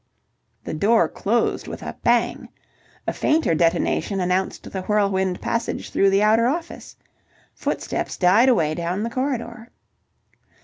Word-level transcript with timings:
The 0.63 0.73
door 0.73 1.07
closed 1.07 1.67
with 1.67 1.83
a 1.83 1.95
bang. 2.01 2.49
A 3.05 3.13
fainter 3.13 3.53
detonation 3.53 4.19
announced 4.19 4.71
the 4.71 4.81
whirlwind 4.81 5.41
passage 5.41 5.91
through 5.91 6.09
the 6.09 6.23
outer 6.23 6.47
office. 6.47 6.95
Footsteps 7.53 8.17
died 8.17 8.49
away 8.49 8.73
down 8.73 9.03
the 9.03 9.11
corridor. 9.11 9.69